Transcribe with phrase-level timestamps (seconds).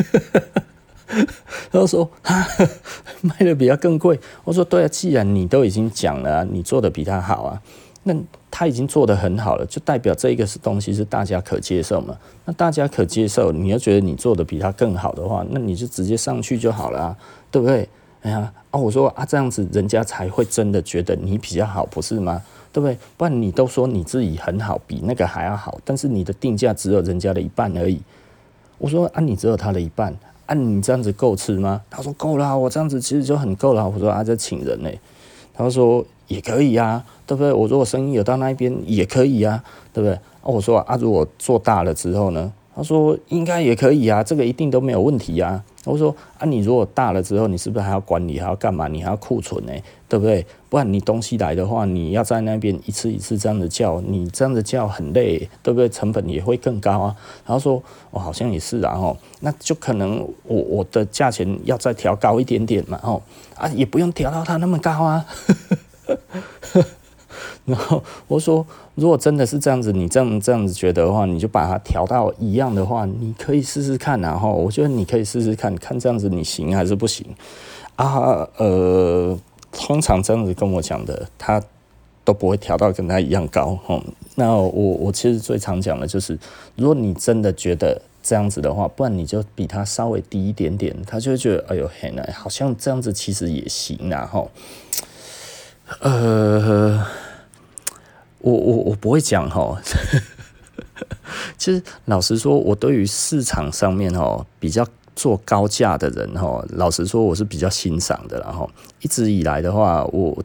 [1.72, 2.46] 他说哈，
[3.22, 4.18] 卖的比他更贵。
[4.44, 7.62] 我说对啊，既然你都已经讲了，你做的比他好啊，
[8.04, 8.14] 那
[8.50, 12.16] 他已经做得很好了，就代表这个是东西是大家可接受嘛。
[12.44, 17.16] 那大家可接受，你要觉得你做的比他更好的话，那你就直接上去就好了啊，
[17.50, 17.88] 对不对？
[18.22, 22.40] 哎呀，啊，我说啊，这样子人家才会真的觉得你比较好，不是吗？
[22.72, 22.96] 对不对？
[23.16, 28.00] 不然你都说你自己很好，比那个还要好，但是你的定价只有人家的一半而已。
[28.80, 31.82] 我说啊，你只有他的一半，啊，你这样子够吃吗？
[31.90, 33.86] 他说够了，我这样子其实就很够了。
[33.86, 34.90] 我说啊，这请人呢？
[35.52, 37.52] 他说也可以啊，对不对？
[37.52, 40.14] 我说我生意有到那边也可以啊，对不对？
[40.14, 42.50] 啊，我说啊，如果做大了之后呢？
[42.74, 45.62] 他说应该也可以啊，这个一定都没有问题啊。
[45.86, 48.86] 我说啊，你如果大了之后，你是不是还要管理，还要干嘛？
[48.86, 49.72] 你还要库存呢，
[50.08, 50.44] 对不对？
[50.68, 55.88] 不然你东西来的话，你要在那边一次一次这样子叫，你这样子叫很累，对不对？
[55.88, 57.16] 成本也会更高啊。
[57.46, 63.22] 然后说哦，好像也是啊，吼，那就可能我我的价钱要再调高一点点嘛，吼
[63.56, 65.24] 啊，也不用调到它那么高啊。
[67.66, 77.26] 然后我说，如果真的是这样子，你这样这样子觉得的话，你就把它调到一样的话，你可以试试看，然后我觉得你可以试试看看这样子你行还是不行
[77.96, 78.48] 啊？
[78.56, 79.38] 呃，
[79.72, 81.62] 通常这样子跟我讲的，他
[82.24, 83.78] 都不会调到跟他一样高。
[83.86, 84.02] 哦，
[84.34, 86.38] 那我我其实最常讲的就是，
[86.76, 94.50] 如果你真的觉得这样子的话，不然你就比他稍微低一点点，他就会觉得哎呦嘿，那好像这样子其实也行，然后
[96.00, 97.04] 呃。
[98.40, 99.80] 我我我不会讲哈，
[101.58, 108.40] 其实老实说，我对于市场上面哈比较做高价的人哈，老实说我是比较欣赏的。
[108.40, 108.68] 然后
[109.02, 110.36] 一直以来的话，我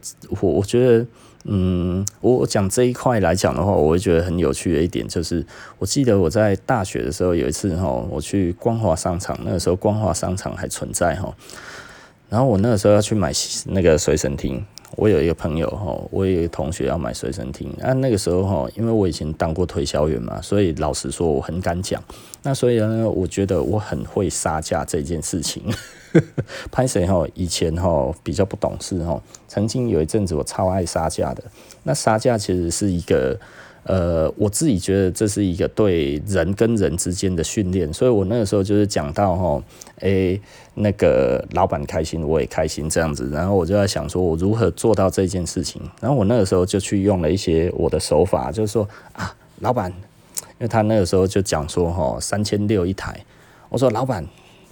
[0.41, 1.05] 我我觉得，
[1.45, 5.45] 嗯，我讲这一块来讲的话，我会觉得很有趣的一点就是，
[5.79, 11.33] 我记得我在大学的时候有一次哈，我去光华商场，那个时候光华商场还存在哈，
[12.29, 13.31] 然后我那个时候要去买
[13.67, 14.65] 那个随身听。
[14.95, 22.01] 我有一个朋友哈，我有一个同学要买随身听，那那个时候哈，因为我以前当过推销员嘛，所以老实说我很敢讲。
[22.43, 25.63] 那所以呢，我觉得我很会杀价这件事情。
[26.71, 27.25] 拍谁哈？
[27.33, 31.43] 以前哈比较不懂事哈，曾经有一阵子我超爱杀价的。
[31.83, 33.39] 那杀价其实是一个。
[33.87, 39.63] 呃，我自己觉得这是一个对人跟人之间的训练，所以我那个时候就是讲到哈，
[39.99, 40.41] 哎、欸，
[40.73, 53.23] 那个老板开心，我也开心这样子，然后我就在想说，我如何做到这件事情，然后我那个时候就去用了一些我的手法，就是说啊，老板，因为他那个时候就讲说哈，三千六一台，
[53.69, 54.25] 我说老板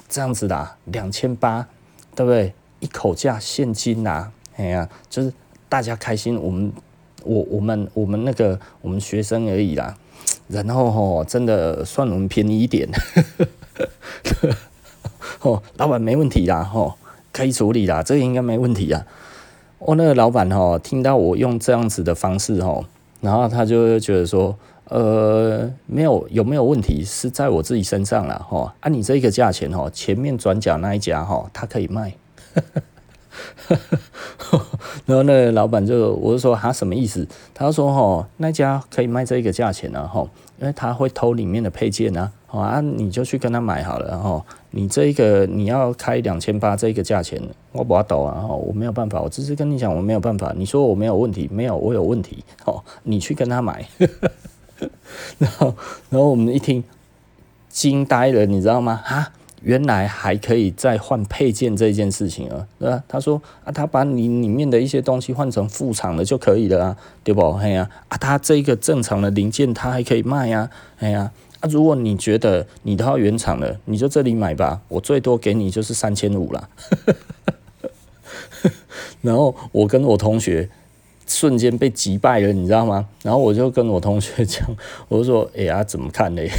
[0.10, 1.68] 这样子的，两千八，
[2.16, 2.52] 对不对？
[2.80, 5.32] 一口价现金呐，哎呀，就是
[5.70, 6.74] 大家开心，我们。
[7.24, 9.96] 我我们我们那个我们学生而已啦，
[10.48, 12.90] 然后吼真的算我们便宜一点，
[15.42, 16.96] 哦，老板没问题啦，吼
[17.32, 19.06] 可以处理啦，这个应该没问题啊。
[19.80, 22.86] 我那个老板吼听到我用这样子的方式吼，
[23.22, 32.14] 然后他就觉得说，呃，没有有没有问题是在我自己身上啦，吼，按你这个价钱吼，前面转角那一家吼，他可以卖。
[35.06, 37.28] 然后那个老板就我就说他什么意思？
[37.54, 40.28] 他说哦，那家可以卖这个价钱啊，哈，
[40.60, 50.54] 因为他会偷里面的配件呢啊，啊，你就去跟他买好了，然后你这个你要开两千八这个价钱，我不要抖啊，我没有办法，我只是跟你讲我没有办法。
[50.56, 53.86] 你说我没有问题，没有，我有问题，哦，你去跟他买。
[55.40, 55.76] 然后
[56.10, 56.84] 然后我们一听
[57.70, 59.02] 惊呆了，你知道吗？
[59.06, 59.32] 啊。
[59.64, 63.02] 原来还可以再换配件这件事情啊，对吧？
[63.08, 67.54] 他说啊，他把你里面的一些东西换成副厂的就可以了啊，对不？
[67.54, 70.70] 嘿呀，啊，他这个正常的零件他还可以卖呀，
[71.00, 71.32] 哎呀，
[71.62, 76.70] 啊，如果你觉得你都要原厂的，你就这里买吧，我最多给你就是三千五了。
[79.22, 80.70] 然后我跟我同学
[81.26, 83.08] 瞬间被击败了，你知道吗？
[83.24, 84.68] 然后我就跟我同学讲，
[85.08, 86.52] 我说，哎呀，怎么看嘞？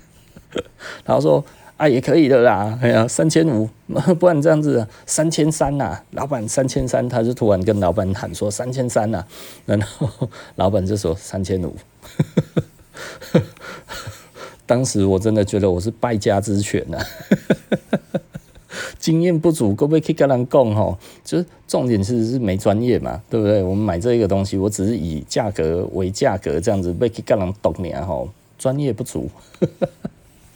[1.06, 1.42] 然后说。
[1.82, 3.68] 啊，也可以的啦，哎呀，三千五，
[4.20, 9.24] 不然这样子，三千三呐，老板三千三，他就突然跟老板喊说三千三呐，
[9.66, 10.08] 然后
[10.54, 11.74] 老板就说三千五，
[14.64, 17.04] 当时我真的觉得我是败家之犬呐，
[19.00, 20.96] 经验不足，可不可以跟人讲吼？
[21.24, 23.60] 就是重点其实是没专业嘛，对不对？
[23.60, 29.28] 我们买这个东西，我只是以价格为价格这样子，被跟人懂你啊吼，专业不足。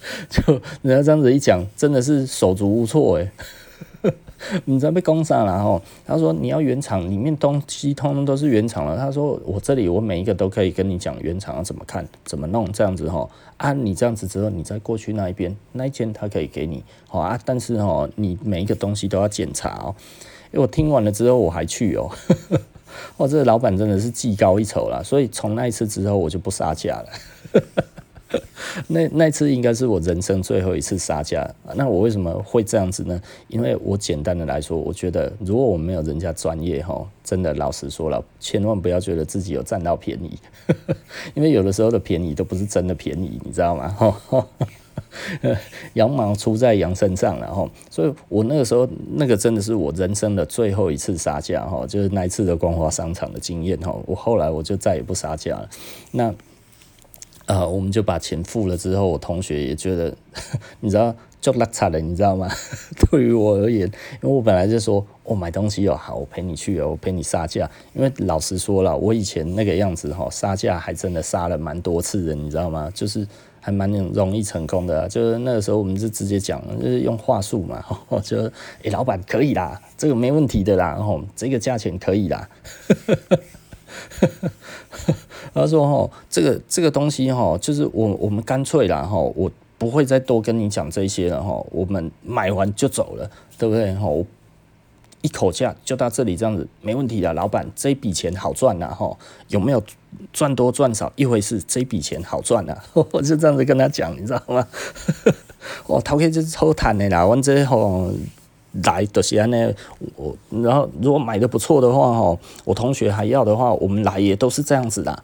[0.29, 3.31] 就人家这样子一讲，真的是手足无措哎。
[4.65, 5.81] 你知道被攻上了吼。
[6.05, 8.95] 他说你要原厂里面东西通通都是原厂的。
[8.95, 13.29] 他说我这里我每一个都可以跟你讲原厂要怎么看怎么弄这样子吼。
[13.57, 19.95] 啊，你这样子之后，你再过去那一边那一间他可以给你好啊，但是吼，你每一个东西都要检查哦。
[20.51, 22.09] 因为我听完了之后我还去哦，
[23.17, 25.01] 哇，这个老板真的是技高一筹啦。
[25.03, 27.09] 所以从那一次之后我就不杀价了。
[28.87, 31.49] 那那次应该是我人生最后一次杀价。
[31.75, 33.21] 那我为什么会这样子呢？
[33.47, 40.37] 因为我简单的来说，我觉得如果我没有人家专业哈，真的老实说了，千万不要觉得自己有占到便宜，
[41.35, 43.95] 因为有的时候的便宜都不是真的便宜，你知道吗？
[45.93, 47.69] 羊毛出在羊身上了哈。
[47.89, 53.95] 所以我那个时候那个真的是我人生的最后一次杀价哈，就是那一次的光华商场的经验哈。
[54.05, 55.69] 我后来我就再也不杀价了。
[56.11, 56.33] 那。
[57.47, 60.13] 呃，我们就把钱付了之后，我同学也觉得，
[60.81, 62.47] 你知道，就拉差了，你知道吗？
[63.09, 63.87] 对于我而言，
[64.21, 67.69] 因为我本来就说，我、买东西哦，好，我陪你去哦，我陪你杀价。
[67.93, 72.91] 因为老实说了，我以前那个样子哈，杀价还真的杀了蛮多次的，你知道吗？
[72.93, 73.25] 就是
[73.61, 77.81] 还蛮容易成功的、就是那个时候，我们是直接讲，就是用话术嘛，
[78.25, 78.43] 就，
[78.83, 82.49] 诶、老板可以啦，这个没问题的啦，然后这个价钱可以啦。
[85.53, 94.25] 他说：“吼，这个这个东西哈，就是我我们干脆啦哈，我不会再多跟你讲这些了哈，我们买完就走了，对不对吼？
[95.21, 99.17] 一口价就到这里这样子，没问题的，老板，这笔钱好赚呐吼，
[99.49, 99.83] 有没有
[100.31, 104.67] 赚多赚少一回事，这笔钱好赚呐， 我就这样子跟他讲，你知道吗？
[105.87, 108.11] 哦，头壳就是抽坦的啦，完之后。”
[108.83, 109.73] 来的时候呢，
[110.15, 115.23] 我然后如果买的不错的话哈，我同学还要的话，我们来也都是这样子的。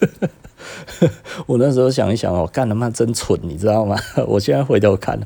[1.46, 3.96] 我那时候想一想哦，干他妈真蠢，你知道吗？
[4.26, 5.18] 我现在回头看，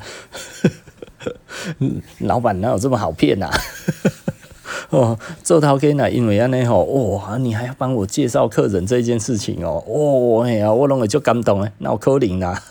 [2.21, 3.51] 老板哪有这么好骗呐？
[4.91, 12.63] 哦，做头家呢，因为安尼吼，哇，你还要帮我介绍客人这件事情哦，哦，哎呀，我拢会就感动诶，脑壳灵啦。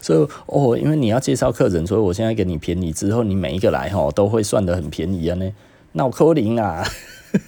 [0.00, 5.52] 所以哦，因为你要介绍客人，所以我现在给你便宜，之后你每一个来哈都会算得很便宜啊呢。
[5.92, 6.84] 那我扣零啊，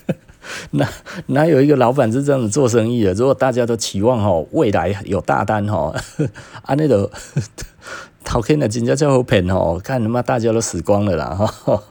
[0.73, 0.87] 那
[1.27, 3.15] 哪有一个老板是这样子做生意的？
[3.15, 5.95] 如果大家都期望哈未来有大单哈，
[6.63, 7.11] 啊那个
[8.25, 11.83] 讨钱的真叫叫好骗哦，看他妈大家都死光了啦哈。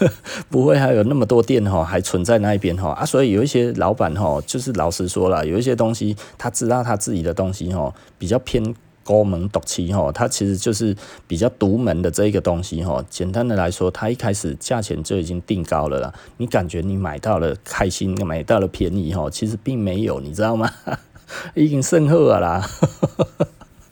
[0.48, 10.94] 不会还有那么多店哈，还存在那一边哈啊，所以有一些老板哈，就是老实说了，有一些东西他知道他自己的东西哈，比较偏高门独起哈，他其实就是
[11.26, 13.04] 比较独门的这一个东西哈。
[13.08, 20.70] 简单的来说，他一开始价钱就已经定高了啦，你感觉你买到了开心，买到了便宜哈，其实并没有，你知道吗？
[21.54, 22.68] 已经甚厚了啦。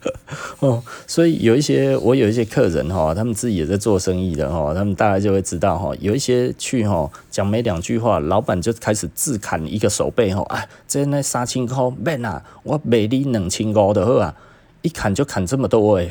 [0.59, 14.35] 哦，所以有一些我有一些客人哈，他们自己也在做生意的哈，他们大概就会知道哈，有一些去哈讲没两句话，老板就开始自砍一个手背哈，哎，这那三千块免啊，我卖你两千五的好啊，
[14.81, 16.09] 一砍就砍这么多哎，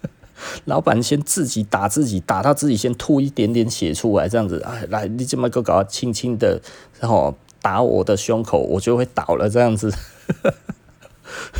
[0.66, 6.60] 老板先自己打自己，打到自己先吐一点点血出来，这样子，哎，来你这么个搞，轻轻的
[7.00, 9.92] 然后打我的胸口，我就会倒了这样子。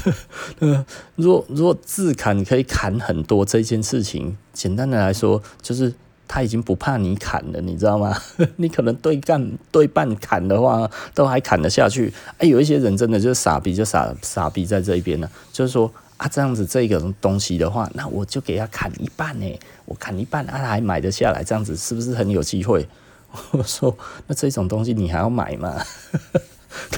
[0.60, 0.84] 呃，
[1.16, 5.92] 若若自砍可以砍很多这件事情，简单的来说，就是
[6.28, 8.16] 他已经不怕你砍了，你知道吗？
[8.56, 12.12] 你可能对干对半砍的话，都还砍得下去。
[12.38, 22.88] 哎，有一些人真的就是傻逼，就傻傻逼在这一边呢，就是说啊，这样子这个东西的话，那我就给他砍一半呢，我砍一半，他还买得下来，这样子是不是很有机会？
[23.50, 23.94] 我说，
[24.28, 25.76] 那这种东西你还要买吗？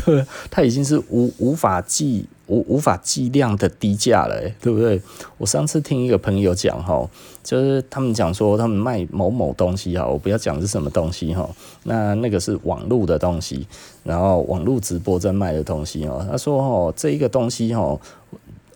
[0.04, 5.00] 对，他已经是无无法计无无法计量的低价了，对不对？
[5.36, 7.08] 我上次听一个朋友讲哈，
[7.44, 11.48] 就是他们讲说他们卖某某东西哈，我不要讲是什么东西哈，
[11.84, 13.66] 那那个是网络的东西，
[14.02, 16.26] 然后网络直播在卖的东西哦。
[16.30, 17.98] 他说哦，这一个东西哈，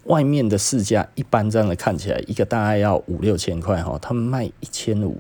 [0.05, 5.19] 外面的市价一般这样的看起来一个大概要五六千块哈，他们卖一千五。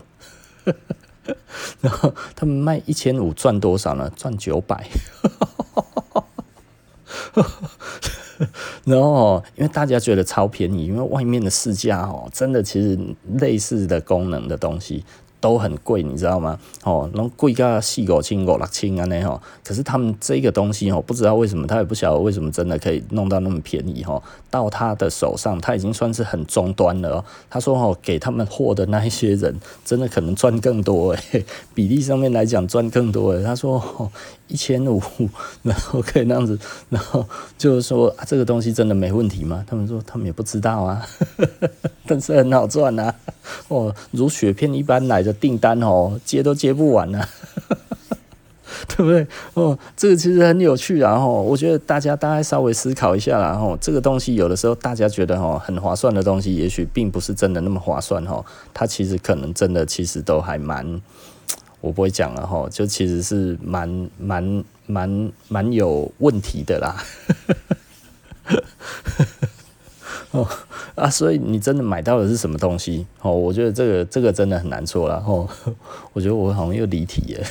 [1.80, 4.10] 然后他们卖一千五赚多少呢？
[4.16, 4.88] 赚九百。
[8.84, 12.98] 然后因为大家觉得超便宜，因为外面的市价哦，真的其实
[13.38, 15.04] 类似的功能的东西。
[15.42, 16.56] 都很贵，你知道吗？
[16.84, 19.42] 哦，那贵个四五千、五六千啊那哈。
[19.64, 24.22] 可是他们这个东西哦，不知道为什么，他也不晓得为什么真的可以弄到那么便宜哈。
[24.48, 27.24] 到他的手上，他已经算是很中端了。
[27.50, 29.52] 他说哦，给他们货的那一些人，
[29.84, 31.44] 真的可能赚更多诶，
[31.74, 33.42] 比例上面来讲赚更多诶。
[33.42, 33.82] 他说
[34.52, 35.00] 一千五，
[35.64, 36.58] 然后可以那样子，
[36.90, 39.64] 然后就是说啊，这个东西真的没问题吗？
[39.66, 41.04] 他们说他们也不知道啊，
[42.06, 43.14] 但是很好赚啊，
[43.68, 47.28] 哦，如雪片一般来的订单哦，接都接不完啊。
[48.88, 49.26] 对不对？
[49.54, 58.44] 哦，这个其实很有趣，然后我觉得大家大概稍微思考一下，然后这个东西有的时候大家觉得哦很划算的东西，也许并不是真的那么划算哈。
[58.74, 61.00] 它其实可能真的其实都还蛮，
[61.82, 66.96] 我不会讲了哈，就其实是蛮蛮蛮蛮有问题的啦。
[70.30, 70.48] 哦
[70.94, 73.06] 啊，所以你真的买到的是什么东西？
[73.20, 75.16] 哦，我觉得这个这个真的很难说了。
[75.26, 75.46] 哦，
[76.14, 77.46] 我觉得我好像又离题耶。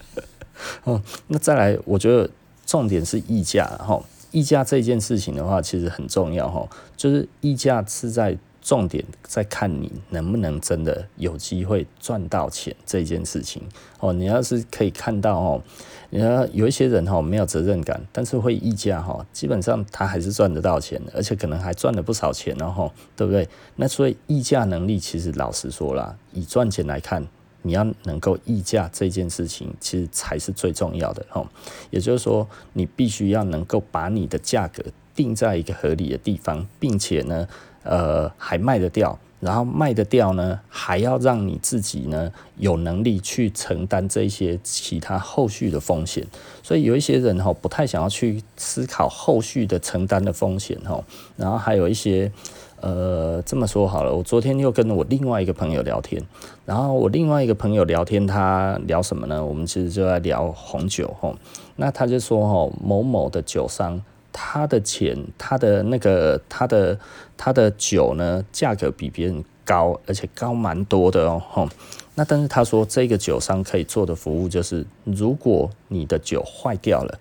[0.84, 2.28] 哦，那再来，我觉得
[2.66, 4.02] 重点是议价哈。
[4.32, 6.68] 议价这件事情的话，其实很重要哈。
[6.96, 13.62] 就是议价是在重点在看你能不能真的有机会赚到钱这件事情
[14.00, 14.12] 哦。
[14.12, 15.62] 你要是可以看到哦，
[16.10, 23.48] 你要有一些人哈没有责任感，但是会议价哈，基本上他还是赚得到钱，而且可能还赚了不少钱哦，后，对不对？
[23.76, 27.24] 那所以议价能力其实老实说啦，以赚钱来看。
[27.66, 31.42] 你要能够议价这件事情，其实才是最重要的哈。
[31.88, 37.48] 也就是说，你必须要能够把你的价格定在一个合理的地方，并且呢，
[37.84, 46.26] 呃，还卖得掉，然后卖得掉呢，还要让你自己呢有能力去承担这些其他后续的风险。
[46.62, 51.02] 所以有一些人哈，不太想要去思考后续的承担的风险哈。
[51.36, 52.32] 然后还有一些。
[52.80, 56.22] 呃，这么说好了，我昨天又跟我另外一个朋友聊天，
[56.66, 59.42] 然后我另外一个朋友聊天，他聊什么呢？
[59.42, 61.34] 我们其实就在聊红酒吼。
[61.76, 64.02] 那他就说吼，某某的酒商，
[64.36, 66.98] 他的钱，他的那个，他的
[67.36, 71.68] 他的酒呢，价格比别人高，而且高蛮多的哦吼。
[72.16, 77.18] 那但是他说，这个酒商可以做的服务就是，如果你的酒坏掉了，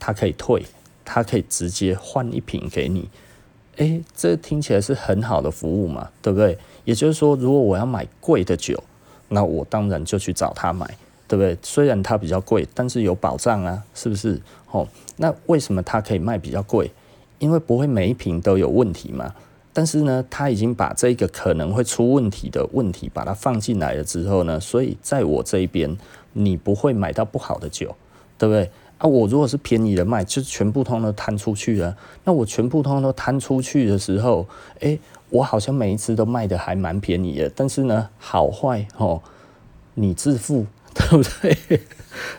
[0.00, 0.64] 他可以退，
[1.04, 3.10] 他可以直接换一瓶给你。
[3.76, 6.56] 诶，这听起来是很好的服务嘛，对不对？
[6.84, 8.82] 也就是说，如果我要买贵的酒，
[9.28, 10.86] 那我当然就去找他买，
[11.28, 11.58] 对不对？
[11.62, 14.40] 虽然它比较贵，但是有保障啊，是不是？
[14.74, 14.88] 哦，
[15.18, 16.90] 那为什么它可以卖比较贵？
[17.38, 19.32] 因为不会每一瓶都有问题嘛。
[19.72, 25.96] 但是呢，他已经把这个可能会出问题的问题把它放进来了之后呢，所以在我这一边，
[26.32, 27.94] 你不会买到不好的酒，
[28.36, 28.70] 对不对？
[28.98, 31.96] 啊，我如果是便宜的卖，就全部通都摊出去了。
[32.22, 34.46] 那我全部通通都摊出去的时候，
[34.78, 34.98] 诶，
[35.30, 37.50] 我好像每一次都卖的还蛮便宜的。
[37.54, 39.20] 但是呢，好坏哦，
[39.94, 41.80] 你自负，对不对？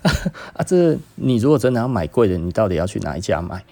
[0.54, 3.64] 啊，这你如果真的要买贵的，你到底要去哪一家买？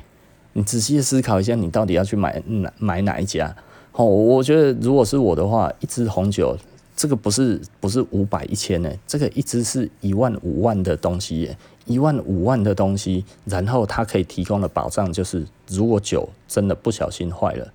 [0.53, 3.55] 你仔细思考一下，你到底要去买哪买哪一家？
[3.93, 6.57] 哦，我觉得如果是我的话，一支红酒，
[6.95, 11.57] 这个不是不是五百一千呢，这个一支是一万五万的东西耶。
[11.85, 17.67] 一万五万的东西，然后它可以提供的保障就是，如果酒真的不小心坏了，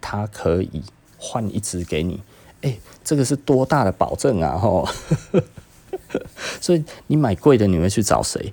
[0.00, 0.82] 它可以
[1.18, 2.22] 换一支给你。
[2.62, 4.56] 哎，这个是多大的保证啊！
[4.56, 4.88] 吼，
[6.60, 8.52] 所以你买贵的，你会去找谁？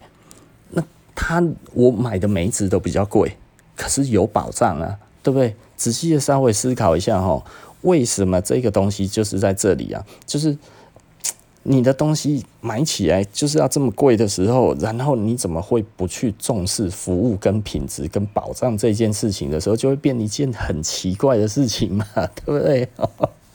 [0.71, 0.83] 那
[1.15, 3.35] 他我买的每一支都比较贵，
[3.75, 5.55] 可是有保障啊，对不对？
[5.75, 7.43] 仔细的稍微思考一下哈，
[7.81, 10.05] 为什么这个东西就是在这里啊？
[10.25, 10.57] 就是。
[11.69, 22.87] 你的东西买起来就是要这么贵的时候，然后你怎么会不去重视服务跟品质跟保障这件事情的时候，就会变一件很奇怪的事情嘛，对不对？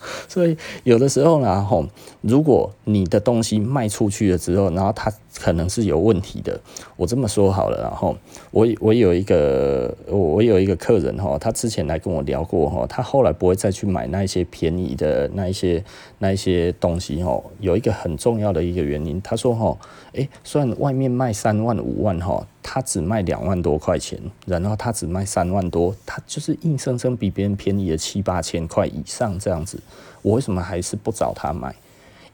[0.29, 1.87] 所以有的时候呢，吼，
[2.21, 6.61] 如果你的东西卖出去了之后，然后它可能是有问题的。
[6.97, 8.17] 我这么说好了，然后
[8.51, 15.83] 我我有一个我我有一个客人哈，他之前来跟我聊过哈，他后来不会再去买那一些便宜的那一些
[16.19, 17.41] 那一些东西哈。
[17.61, 19.77] 有一个很重要的一个原因，他说哈，
[20.13, 29.81] 诶，虽然外面卖三万五万哈，他只卖两万多块钱，然后他只卖三万多，他就是硬生生比别人便宜了七八千块以上这样子。
[30.23, 31.75] 我为什么还是不找他买？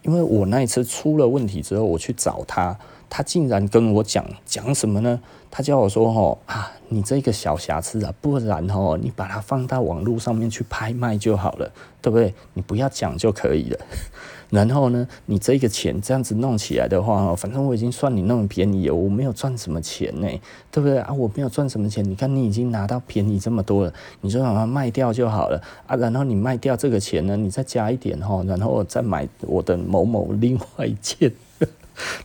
[0.03, 2.79] 因为我那一次出了问题之后，我去找他，
[3.11, 5.21] 他竟然跟我讲讲什么呢？
[5.51, 12.35] 他叫我说：“吼啊，你这个小瑕疵啊，不然吼你把它放到网络上面去拍卖就好了，对不对？
[12.53, 13.81] 你不要讲就可以了。”
[14.51, 20.27] 然后呢，你这个钱这样子弄起来的话，反正我已经算你那么便宜，我没有赚什么钱呢，
[20.71, 21.13] 对不对啊？
[21.13, 25.95] 我没有赚什么钱，你看你已经拿到便宜这么多了，你就把它卖掉就好了啊。
[25.97, 31.31] 然后你卖掉这个钱呢，你再加一点哈，然后再买我的某某另外一件。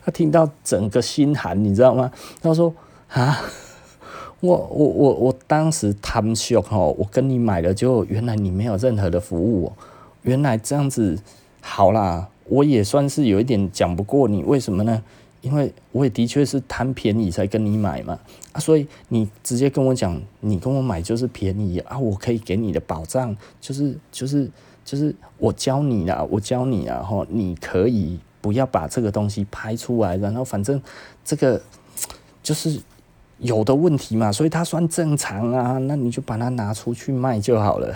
[0.06, 2.10] 他听到整个心寒，你知道吗？
[2.42, 2.74] 他说
[3.10, 3.42] 啊，
[4.40, 9.74] 我我我我当时贪秀哈，我跟你买了，就原来你没有任何的服务，
[10.22, 11.20] 原来这样子。
[11.66, 15.02] 好啦，我也算是有一点讲不过你，为什么呢？
[15.42, 18.20] 因为我也的确是贪便宜才跟你买嘛，
[18.52, 24.50] 啊，所以你直接跟我讲，你跟我买就是便宜啊，我可以给你的保障就是就是
[24.86, 30.82] 就是我教你啦，我教你啊，吼，你可以不要把这个东西拍出来，然后反正
[31.26, 31.62] 这个
[32.42, 32.80] 就是
[33.40, 37.94] 有的问题嘛，所以它算正常啊，那你就把它拿出去卖就好了。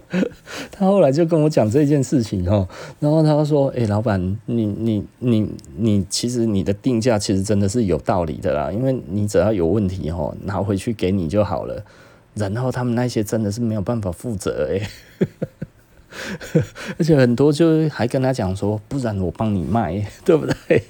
[0.70, 2.68] 他后来就跟我讲这件事情哦，
[3.00, 11.84] 然后他说：“哎，老板，你你你你，其实你的定价其实真的是有道理的啦，因为你只要有问题哦，拿回去给你就好了。
[12.34, 14.88] 然后他们那些真的是没有办法负责哎，
[16.98, 20.82] 而且很多就还跟他讲说，不然我帮你卖， 对不对？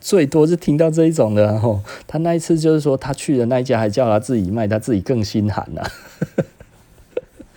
[0.00, 1.82] 最多是听到这一种的哦。
[2.06, 5.84] 他那一次就是说，他去的那一家还叫他自己卖，他自己更心寒了。”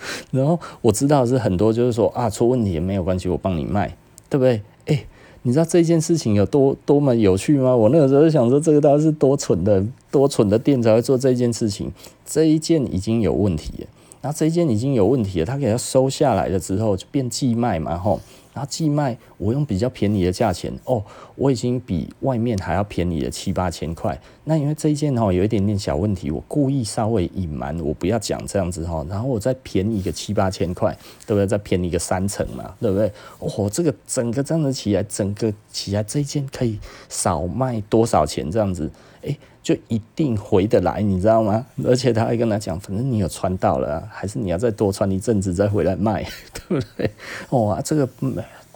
[0.31, 3.95] 然后我知道是很多，就是说啊，出问题也没有关系，我帮你卖，
[4.29, 4.61] 对不对？
[4.85, 5.05] 哎，
[5.43, 7.75] 你知道这件事情有多多么有趣吗？
[7.75, 11.91] 我那个时候想说，这个到底是多蠢的，多蠢的店才会做这件事情。
[12.25, 13.87] 这一件已经有问题了，
[14.21, 18.19] 那这一件已经有问题了，他给他收下来了之后，就变寄卖嘛，吼。
[18.57, 21.03] 然后寄卖，我用比较便宜的价钱哦，
[21.35, 24.19] 我已经比外面还要便宜了七八千块。
[24.45, 29.05] 那因为这一件哦有一点点小问题，我故意稍微隐瞒，我不要讲这样子哈。
[29.07, 30.91] 然后我再便宜个七八千块，
[31.27, 31.45] 对不对？
[31.45, 33.11] 再便宜个三成嘛，对不对？
[33.37, 38.89] 哦，这个整个这样子起来，整个起来这一件可以少卖多少钱这样子？
[39.21, 41.65] 哎，就一定回得来，你知道吗？
[41.83, 46.23] 而且他还跟他讲，反正你有穿到了，还是你要再多穿一阵子再回来卖，
[46.55, 47.11] 对不对？
[47.49, 48.07] 哦啊，这个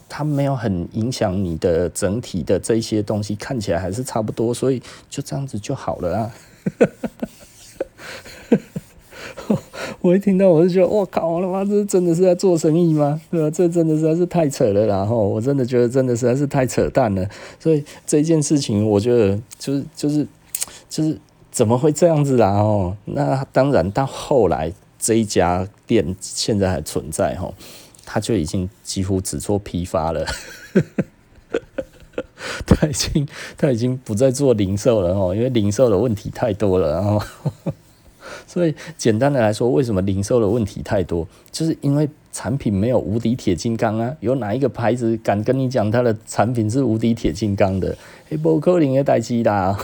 [0.10, 6.32] 它没有很影响你的整体的这些东西，看起来还是差不多，所以就这样子就好了啊。
[10.02, 13.22] 我一听到我就觉得，我靠，我他妈这真的是在做生意吗？
[13.32, 13.50] 对吧？
[13.50, 17.26] 这真的实在是太扯了，然后我真的觉得真的实在是太扯淡了。
[17.62, 20.28] 所以这件事情，我觉得就是就是
[20.92, 21.18] 就是
[21.50, 22.50] 怎么会这样子啦？
[22.50, 27.52] 哦，那当然到后来这一家店现在还存在哈。
[28.04, 30.26] 他就已经几乎只做批发了，
[32.68, 37.22] 他已经他已经不再做零售了哦，因为零售的问题太多了，然后，
[38.46, 41.26] 所以简单的来说，为什么零售的问题太多？
[41.54, 44.14] 就是因为产品没有无敌铁金刚啊！
[44.20, 47.96] 有哪一个牌子敢跟你讲他的产品是无敌铁金刚的？
[48.30, 49.78] 哎，不可能的代志啦！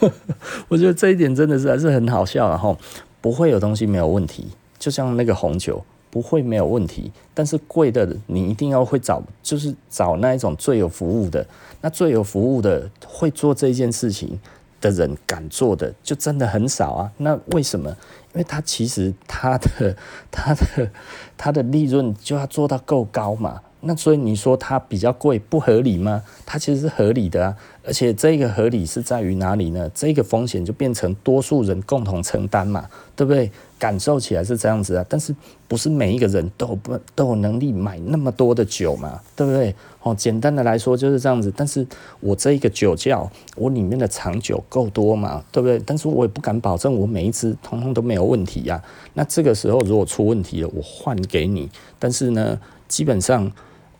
[0.68, 2.76] 我觉得这一点真的是还是很好笑，然后
[3.20, 5.84] 不会有东西没有问题，就像那个红酒。
[6.12, 11.46] 不会没有问题，但是贵的你一定要会找，就是找那一种最有服务的，
[11.80, 14.38] 那最有服务的会做这件事情
[14.78, 17.10] 的人敢做的就真的很少啊。
[17.16, 17.88] 那为什么？
[18.34, 19.96] 因为他其实他的
[20.30, 20.90] 他的
[21.38, 23.62] 他的利润就要做到够高嘛。
[23.84, 26.22] 那所以你说它比较贵不合理吗？
[26.46, 29.90] 它其实是合理的啊，而且这个合理是在于哪里呢？
[29.92, 33.50] 这个风险就变成多数人共同承担嘛，对不对？
[33.80, 35.34] 感受起来是这样子啊，但是
[35.66, 39.74] 不是每一个人都不都有能力买那么多的酒嘛，对不对？
[40.04, 41.52] 哦，简单的来说就是这样子。
[41.56, 41.84] 但是
[42.20, 45.82] 我这一个酒窖，我里面的藏酒够多嘛，对不对？
[45.84, 48.80] 但是我也不敢保证我每一支通通都没有问题呀。
[49.14, 51.68] 那这个时候如果出问题了，我换给你，
[51.98, 53.50] 但是呢，基本上。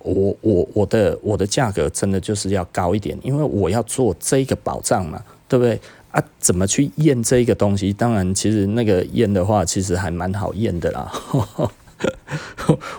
[0.02, 6.22] 我我我的我的价格真的就是要高一点，因为我要做这个保障嘛，对不对啊？
[6.38, 7.92] 怎么去验这个东西？
[7.92, 11.12] 当然，其实那个验的话，其实还蛮好验的啦。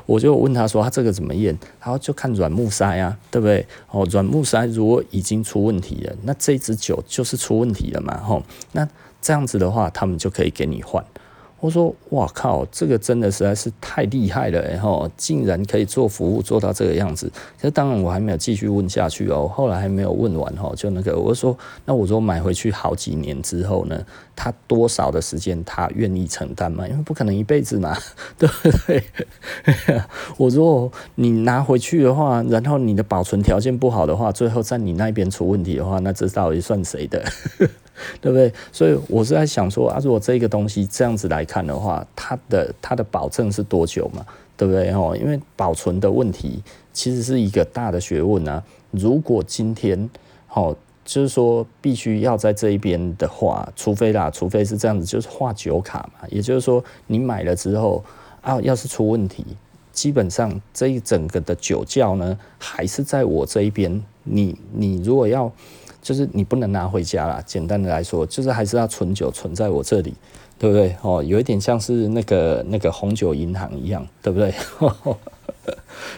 [0.06, 3.66] 我就问他说：“他这个怎么验？”然后就看软木塞啊，对不对？
[3.92, 8.18] 哦，软木塞如果已经出问题了，那这支酒就是出问题了嘛。
[8.18, 8.88] 吼，那
[9.22, 11.04] 这样子的话，他们就可以给你换。
[11.64, 17.32] 我说：“哇靠，这个真的实在是太厉害了，然后竟然可以做服务做到这个样子。
[17.56, 26.86] 其实当然我还没有继续问下去哦，后来还没有问完哈，就那个我说，那我说买回去好几年之后呢，他多少的时间他愿意承担嘛？
[26.86, 27.98] 因为不可能一辈子嘛，
[28.38, 29.02] 对不对？
[30.36, 37.24] 我说你拿回去的话，然后你的保存条件不好的话，最后在你那边出问题的话，那这到底算谁的？”
[38.20, 38.52] 对不对？
[38.72, 44.26] 所以我是在想说啊，如果这个东西这样子来看的话，它的它的保证是多久嘛？
[44.58, 44.92] 对不对？
[44.92, 48.64] 哦，因为保存的问题其实是一个大的学问啊。
[48.92, 50.10] 如果今天
[50.54, 50.76] 哦，
[51.06, 56.28] 就是说必须要在这一边的话，除非啦，除非是这样子，就是画酒卡嘛。
[56.30, 58.04] 也就是说，你买了之后
[58.42, 59.46] 啊，要是出问题，
[59.92, 64.04] 基本上这一整个的酒窖呢，还是在我这一边。
[64.24, 65.52] 你你如果要。
[66.04, 67.42] 就是你不能拿回家啦。
[67.44, 70.14] 简单的来说，就是还是要存酒存在我这里，
[70.60, 70.96] 对不对？
[71.02, 74.54] 哦，有一点像是那个那个红酒银行一样，对不对？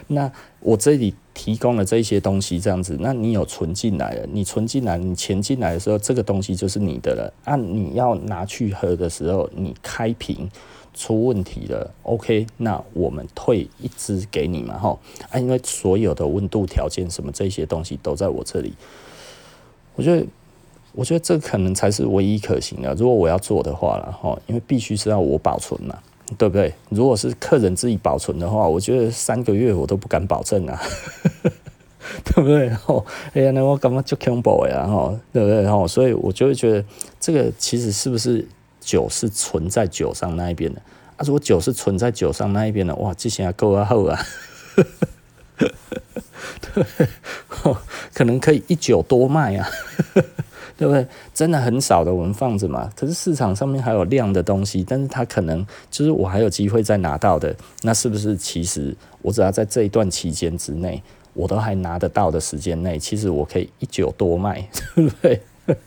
[0.07, 7.31] 那我这里提供了这些东西，这样子，那你有存进来了，你存进来，你钱进来的时候，这个东西就是你的了。
[7.43, 10.49] 按、啊、你要拿去喝的时候，你开瓶
[10.95, 14.97] 出问题了，OK，那我们退一支给你嘛，哈，
[15.29, 18.73] 啊，因为所有的温度条件什么这些东西都在我这里，
[19.95, 20.25] 我觉得，
[20.93, 22.93] 我觉得这可能才是唯一可行的。
[22.95, 25.97] 如果我要做的话了，哈，因为必须是要我保存嘛。
[26.39, 26.73] 对不对？
[26.89, 30.81] 如果是客人自己保存的话，我觉得三个月我都不敢保证啊，
[32.25, 32.67] 对不对？
[32.87, 33.05] 哦，
[33.35, 34.87] 哎呀，那我干嘛就恐怖呀？
[34.87, 35.63] 哈，对不对？
[35.69, 36.83] 哈，所以我就会觉得
[37.19, 38.43] 这个其实是不是
[38.81, 40.81] 酒是存在酒商那一边的
[41.15, 41.21] 啊？
[41.23, 44.19] 如果酒是存在酒商那一边的，哇，这些够啊厚啊，
[45.55, 46.83] 对，
[48.13, 49.67] 可能可以一酒多卖啊。
[50.77, 51.07] 对不对？
[51.33, 52.91] 真的很少的，我们放着嘛。
[52.97, 57.55] 可是市场上面还有量的东西，但是它可能就是我还有机会再拿到的。
[57.83, 61.01] 那是不是其实我只要在这一段期间之内，
[61.33, 65.41] 我都还拿得到的时间内，其实我可以一酒多卖， 对不对？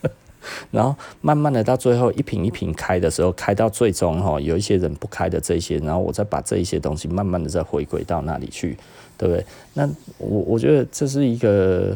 [0.71, 8.75] 然后慢慢的到最后一瓶一瓶开的时候，开到最终哈，有一些人不开的这些，然后我再把这一些东西慢慢的再回归到那里去，
[9.19, 9.45] 对不对？
[9.75, 11.95] 那我我觉得这是一个。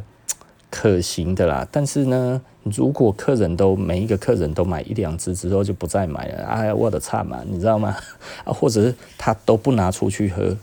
[0.76, 7.96] 可行的啦，但是呢，如果客人都每一个客人都买一两支之后就不再买了，哎呀，我的差嘛，你知道吗？
[8.44, 10.58] 啊，或者是他都不拿出去喝，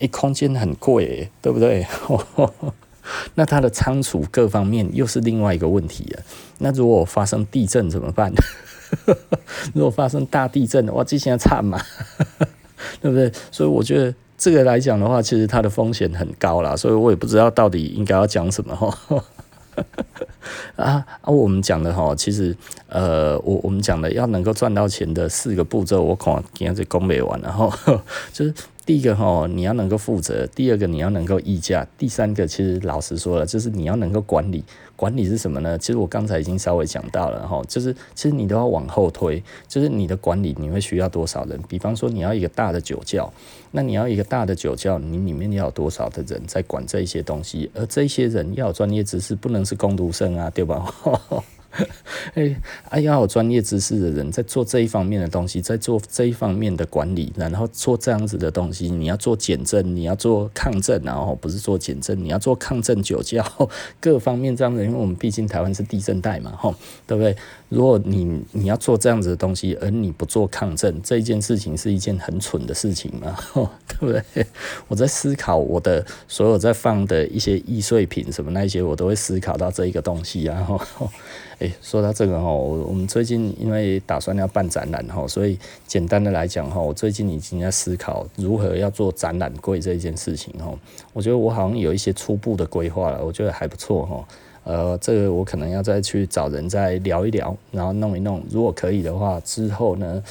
[0.00, 1.86] 哎，空间很贵，对不对？
[3.36, 6.22] 那他的仓储各方面又是另外一个问题了。
[6.58, 8.30] 那如果发生地震怎么办？
[9.72, 11.80] 如果发生大地震，哇，这些差嘛，
[13.00, 13.32] 对不对？
[13.50, 18.94] 所以我觉得这个来讲的话，其实它的风险很高啦，所以我也不知道到底应该要讲什么哈。
[20.76, 21.30] 啊啊！
[21.30, 22.54] 我们讲的哈，其实
[22.88, 27.72] 呃，我我们讲的要能够赚到钱的四个步骤，我可能今天就讲没完，然后
[28.34, 28.52] 就是
[28.86, 34.62] 第一个哈，你要能够负责；第二个你要能够议价；第三个其实老实说了，就是你要能够管理。
[34.94, 35.76] 管理是什么呢？
[35.78, 41.58] 其实我刚才已经稍微讲到了哈，就是其实你都要往后推，就是你的管理你会需要多少人？
[41.66, 43.32] 比方说你要一个大的酒窖，
[43.70, 47.70] 那你要一个大的酒窖，你里面要有多少的人在管这些东西？
[47.74, 50.94] 而这些人要有专业知识，不能是工读生啊，对吧？
[52.34, 58.88] 哎，哎，要有专业知识的人在做这一方面的东西，在做这一方面的管理，然后做这样子的东西。
[58.88, 63.44] 你要做减震，你要做抗震，然后不是做减震，你要做抗震酒窖，
[64.00, 64.84] 各方面这样子。
[64.84, 66.74] 因为我们毕竟台湾是地震带嘛，吼，
[67.06, 67.36] 对不对？
[67.68, 74.46] 如果你你要做这样子的东西，而你不做抗震，这一件事情是一件很蠢的事情嘛，吼，对不对？
[74.86, 81.10] 我在思考我的所有在放的一些易碎品什么那些，我都会思考到这一个东西啊，吼。
[81.58, 90.72] 哎，说到这个哈，我我们最近因为打算要办展览哈，所以简单的来讲哈，我最近已经在思考如何要做展览柜这一件事情哈。
[91.12, 94.24] 我觉得我好像有一些初步的规划了，我觉得还不错哈。
[94.64, 100.22] 呃，这个我可能要再去找人再聊一聊，然后弄一弄，如果可以的话，之后呢。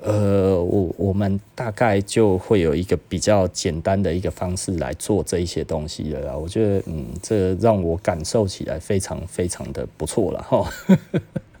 [0.00, 6.36] 呃，我我们大概就会有一个比较简单的一个方式来做这一些东西了啦。
[6.36, 10.72] 我觉得，嗯，这让我感受起来非常非常的不错了哈。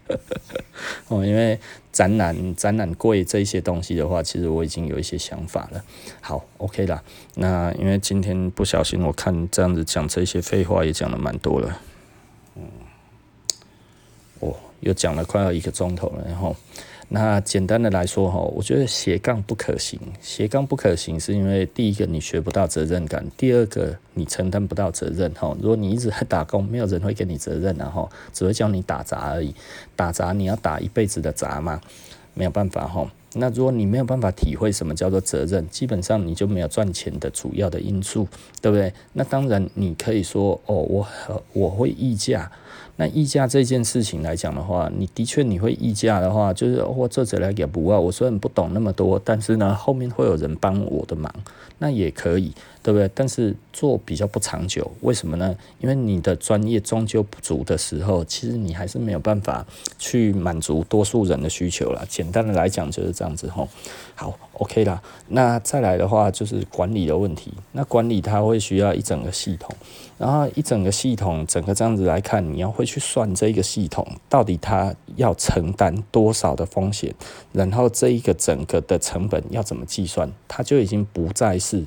[1.08, 1.58] 哦，因为
[1.90, 5.84] 展览展览柜这些东西的话，其实我已经有一些想法了。
[6.20, 7.02] 好，OK 啦。
[7.34, 11.80] 那因为今天不小心，我看这样子讲这些废话也讲了蛮多了。
[12.54, 12.62] 嗯，
[14.38, 16.54] 哦，又讲了快要一个钟头了，然后。
[17.10, 19.98] 那简单的来说哈，我觉得斜杠不可行。
[20.20, 25.56] 斜杠不可行是因为第一个你学不到责任感，第二个你承担不到责任哈。
[25.58, 29.54] 如果你一直在打工，没有人会给你责任然后只会叫你打杂而已。
[29.96, 31.80] 打杂你要打一辈子的杂嘛，
[32.34, 33.10] 没有办法哈。
[33.34, 38.28] 那如果你没有办法体会什么叫做责任，基本上你就没有赚钱的主要的因素，
[38.60, 38.92] 对不对？
[39.14, 41.06] 那当然你可以说哦，我
[41.54, 42.52] 我会议价。
[43.00, 47.98] 那溢价这件事情来讲的话，你的确你会溢价的话，就是我做起来也不啊。
[47.98, 51.32] 我虽然不懂那么多，但是呢，后面会有人帮我的忙，
[51.78, 53.10] 那也可以，对不对？
[53.14, 55.56] 但是做比较不长久，为什么呢？
[55.80, 59.66] 因为你的专业终究不足的时候，其实你还是没有办法
[59.98, 62.04] 去满足多数人的需求啦。
[62.08, 63.68] 简单的来讲就是这样子吼。
[64.14, 65.00] 好，OK 啦。
[65.28, 67.52] 那再来的话就是管理的问题。
[67.72, 69.74] 那管理它会需要一整个系统。
[70.18, 77.14] 然后一整个系统，整个这样子来看，你要会去算这个系统到底它要承担多少的风险，
[77.52, 81.84] 然后这一个整个的成本要怎么计算，它就已经不再是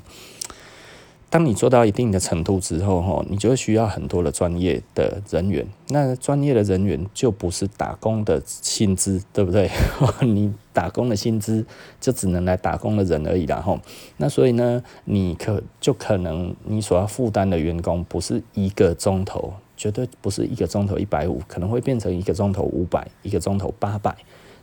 [1.29, 5.65] 当你做到一定的程度之后，哈，你就会需要很多的专业的人员。
[5.87, 9.69] 那专业的人员就不是打工的薪资，对不对？
[10.27, 11.65] 你打工的薪资
[12.01, 13.79] 就只能来打工的人而已啦，哈。
[14.17, 24.13] 那所以呢，你可就可能你所要负担的员工不是一个钟头，绝对不是一个钟头一百五，可能会变成一个钟头五百，一个钟头八百。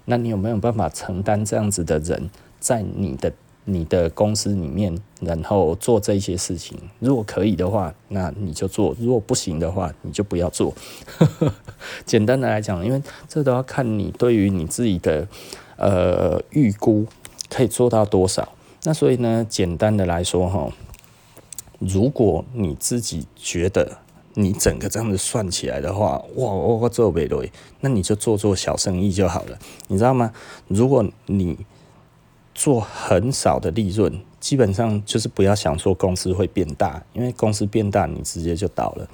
[0.05, 2.29] 那你有没有办法承担这样子的人
[2.61, 3.33] 在你的？
[3.71, 10.73] 你的公司里面，然后做这些事情，如果可以的话，那你就做；如果不行的话，你就不要做。
[12.07, 15.29] 简单的来讲，因为这都要看你对于你自己的
[15.77, 17.05] 呃预估
[17.51, 18.49] 可以做到多少。
[18.85, 20.73] 那所以呢，简单的来说哈，
[21.79, 23.99] 如果你自己觉得
[24.33, 30.33] 你整个这样子算起来的话，哇，我我做不对，那你就做做小生意就好了，你知道吗？
[30.69, 31.59] 如果你
[32.59, 39.09] 做很少的利润，基本上就是不要想说公司会变大，因为公司变大，你直接就倒了。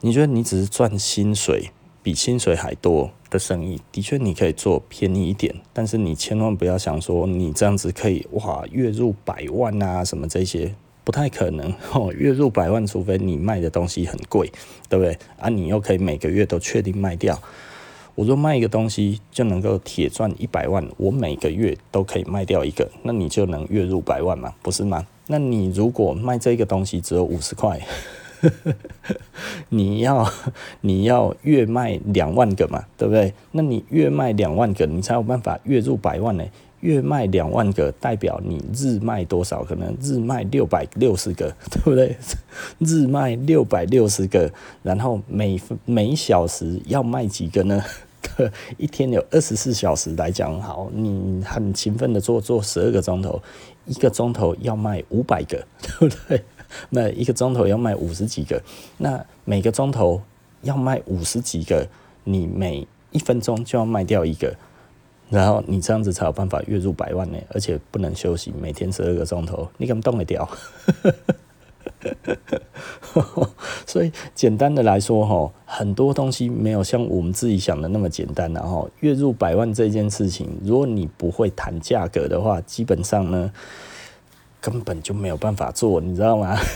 [0.00, 1.72] 你觉得你只是赚薪水，
[2.04, 12.12] 比薪水还多的生意，的确你可以做便宜一点，但是你千万不要想说你这样子可以哇，月入百万啊什么这些，不太可能 哦。
[12.16, 14.52] 月入百万，除非你卖的东西很贵，
[14.88, 15.18] 对不对？
[15.40, 17.36] 啊，你又可以每个月都确定卖掉。
[18.16, 25.06] 我说卖一个东西就能够铁赚一百万，我每个月都可以卖掉一个，那你就能月入百万嘛，不是吗？
[25.28, 27.78] 那你如果卖这个东西只有五十块，
[29.68, 30.28] 你要
[30.80, 33.34] 你要月卖两万个嘛，对不对？
[33.52, 36.44] 那你月卖两万个，你才有办法月入百万呢。
[36.80, 39.64] 月卖两万个，代表你日卖多少？
[39.64, 42.16] 可能日卖六百六十个， 对不对？
[42.78, 44.52] 日卖六百六十个，
[44.82, 47.82] 然后每每小时要卖几个呢？
[48.76, 53.42] 一天有二十四小时来讲，好，你很勤奋的做，做十二个钟头，
[53.84, 56.44] 一个钟头要卖五百个， 对不对？
[56.90, 58.62] 那一个钟头要卖五十几个，
[58.98, 60.20] 那每个钟头
[60.62, 61.86] 要卖五十几个，
[62.24, 64.54] 你每一分钟就要卖掉一个，
[65.30, 70.48] 然后你这样子才有办法月入百万呢，而且不能休息，每天十二个钟头，你敢动得掉？
[73.86, 78.52] 所以简单的来说，哈，很多东西没有像我们自己想的那么简单。
[78.52, 83.50] 然后月入百万这件事情，如果你不会谈价格的话，基本上呢，
[84.60, 86.56] 根本就没有办法做，你知道吗？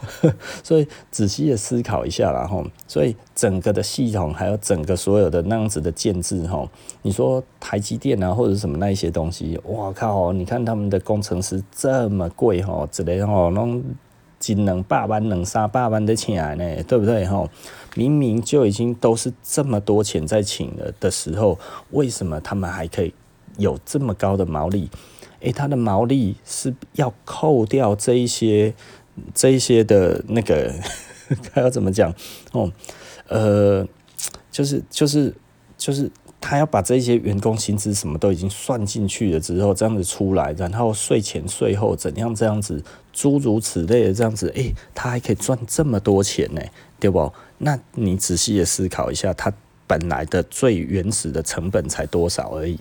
[0.62, 6.68] 所以仔细的思考一下啦，吼，所以整个的系统还有整个所有的那样子的建制，吼，
[7.02, 13.82] 你说台积电啊或者什么那一些东西，哇靠，你看他们的工程师这么贵，吼，之类吼，弄
[14.38, 17.50] 几两百万、两三百万的请来呢，对不对，吼？
[17.96, 21.58] 明明就已经都是这么多钱在请了的时候，
[21.90, 23.12] 为什么他们还可以
[23.56, 24.88] 有这么高的毛利？
[25.40, 28.74] 诶，他的毛利是要扣掉这一些。
[29.34, 30.72] 这一些的那个
[31.52, 32.12] 还要怎么讲
[32.52, 32.70] 哦？
[33.28, 33.86] 呃，
[34.50, 35.34] 就是就是
[35.76, 46.62] 就是他要把这些员工薪资什么都已经算进去了之后，这样子出来，然后税前税后怎样这样子，诸如此类的这样子，诶，他还可以赚这么多钱呢，
[46.98, 47.32] 对不？
[47.58, 49.52] 那你仔细的思考一下，他
[49.86, 52.78] 本来的最原始的成本才多少而已。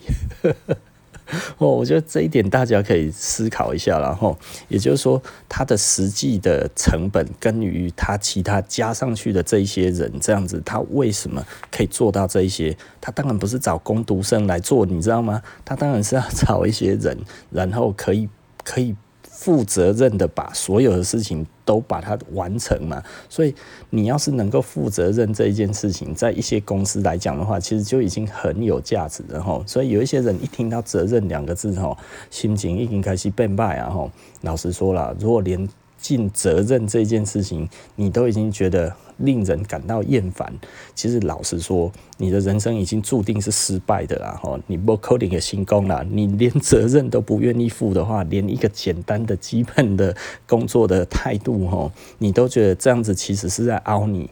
[1.58, 4.38] 哦，我觉得这一点大家可以思考一下，然后
[4.68, 12.76] 也就是说，它的实际的成本跟于它其他加上去的这一些人，这样子，他为什么可以做到这一些？
[13.02, 15.42] 他当然不是找工读生来做，你知道吗？
[15.66, 17.18] 他当然是要 找一些人，
[17.50, 18.30] 然后可以
[18.64, 18.96] 可以。
[19.38, 23.54] 负责任的把所有的事情都把它完成嘛，所以
[23.92, 29.64] 你要是能够负责任这一件事情，在一些公司来讲的话，其实就已经很有价值了吼。
[29.68, 31.96] 所以有一些人一听到责任两个字吼，
[32.32, 34.10] 心情已经开始变败啊吼。
[34.42, 35.70] 老实说了，如果连
[36.00, 40.54] 尽责任这件事情，你都已经觉得令人感到厌烦。
[40.96, 44.40] 其实老实说，你的人生已经注定是失败的啦！
[44.42, 50.16] 哈，你不扣你的心功啦，你连责任都不愿意负的话，连一个简单的基本的
[50.48, 54.30] 工作的态度，哈，你都觉得这样子其实是在凹你，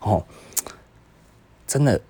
[0.00, 0.24] 哦，
[1.66, 2.00] 真的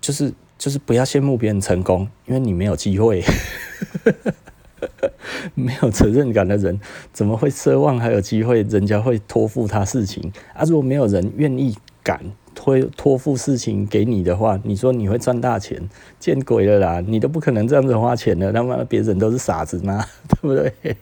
[0.00, 3.22] 就是就是不要羡慕别人成功，因为你没有机会。
[5.54, 6.78] 没有责任感的人，
[7.12, 8.62] 怎么会奢望还有机会？
[8.62, 10.64] 人家会托付他事情啊？
[10.64, 12.20] 如果没有人愿意敢
[12.54, 15.88] 托托付事情给你的话，你说你会赚大钱？
[16.18, 17.02] 见鬼了啦！
[17.06, 20.04] 你都不可能这样子花钱的，他妈别人都是傻子吗？
[20.28, 20.96] 对不对？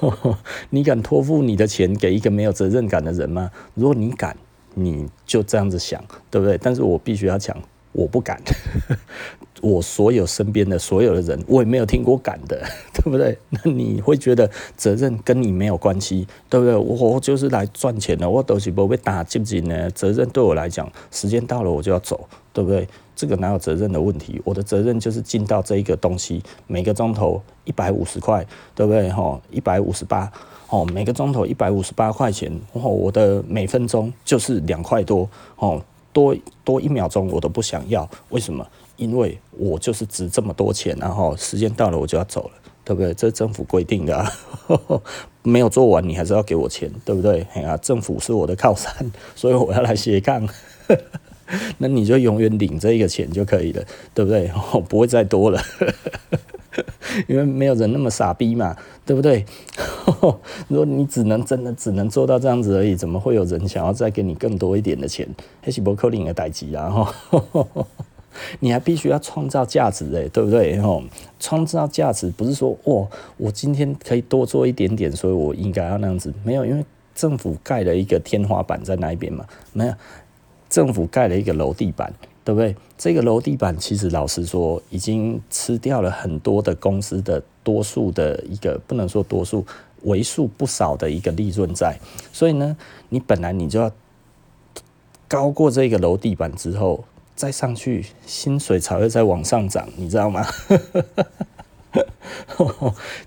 [0.70, 3.50] 你敢托付你的钱给一个没有责任感的人吗？
[3.74, 4.36] 如果你敢，
[4.74, 6.58] 你就这样子想，对不对？
[6.58, 7.56] 但是我必须要讲，
[7.92, 8.40] 我不敢。
[9.60, 12.60] 我所有身边的所有的人，我也没有听过赶的，
[12.94, 13.36] 对不对？
[13.50, 16.76] 那你会觉得责任跟你没有关系，对不对？
[16.76, 19.90] 我就是来赚钱的，我都是不被打进去呢。
[19.90, 22.86] 责任对我来讲，时间到了我就要走，对不对？
[23.16, 24.40] 这个哪有责任的问题？
[24.44, 29.10] 我的责任就是进到这一个东西，每个钟头一百五十块，对不对？
[29.10, 30.30] 哈，一百五十八，
[30.68, 38.64] 哦，每个钟头一百五十八块钱，哦，我的每分钟就是两块多，哦，多多一秒钟我都不想要，为什么？
[38.98, 42.50] 因为我就是值这么多钱，然后时间到了我就要走了，
[42.84, 43.14] 对不对？
[43.14, 44.30] 这是政府规定的啊，
[45.42, 47.46] 没有做完你还是要给我钱，对不对？
[47.54, 48.92] 哎呀，政府是我的靠山，
[49.34, 50.46] 所以我要来斜杠，
[51.78, 53.82] 那你就永远领这个钱就可以了，
[54.12, 54.50] 对不对？
[54.88, 55.62] 不会再多了，
[57.28, 59.46] 因为没有人那么傻逼嘛，对不对？
[60.66, 65.28] 如果你只能真的只能做到这样子而已，怎么会有人想要再给你更多一点的钱？
[65.62, 67.14] 还是不可能的代志啊！
[68.60, 70.78] 你还必须要创造价值诶，对不对？
[70.80, 71.02] 吼，
[71.38, 76.32] 创造价值不是说哦，我今天可以多做一点点，所以我应该要那样子。
[76.44, 79.44] 没有，因为政府盖了一个天花板在那一边嘛。
[79.72, 79.94] 没有，
[80.68, 82.12] 政府盖了一个楼地板，
[82.44, 82.74] 对不对？
[82.96, 89.64] 这个楼地板其实老实说，已经吃掉了很多的公司的多数的一个，不能说多数，
[90.02, 91.98] 为数不少的一个利润在。
[92.32, 92.76] 所以呢，
[93.08, 93.90] 你本来你就要
[95.28, 97.04] 高过这个楼地板之后。
[97.38, 100.44] 再上去，薪水才会再往上涨，你知道吗？